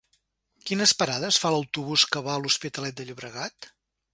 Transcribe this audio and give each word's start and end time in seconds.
Quines 0.69 0.93
parades 1.01 1.37
fa 1.43 1.51
l'autobús 1.55 2.07
que 2.15 2.25
va 2.29 2.33
a 2.37 2.41
l'Hospitalet 2.45 2.99
de 3.03 3.07
Llobregat? 3.11 3.71